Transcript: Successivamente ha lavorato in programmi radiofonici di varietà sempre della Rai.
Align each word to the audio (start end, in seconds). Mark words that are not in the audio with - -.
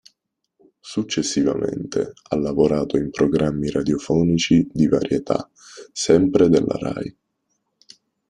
Successivamente 0.79 2.13
ha 2.29 2.35
lavorato 2.35 2.97
in 2.97 3.11
programmi 3.11 3.69
radiofonici 3.69 4.67
di 4.73 4.87
varietà 4.87 5.47
sempre 5.91 6.49
della 6.49 6.75
Rai. 6.79 7.15